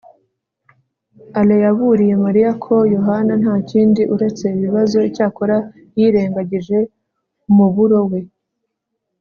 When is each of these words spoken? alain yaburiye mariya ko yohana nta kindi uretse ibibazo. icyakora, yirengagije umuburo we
alain 1.39 1.63
yaburiye 1.67 2.15
mariya 2.25 2.51
ko 2.63 2.73
yohana 2.95 3.33
nta 3.41 3.55
kindi 3.69 4.01
uretse 4.15 4.45
ibibazo. 4.57 4.97
icyakora, 5.09 5.55
yirengagije 5.97 6.77
umuburo 7.49 7.99
we 8.11 8.19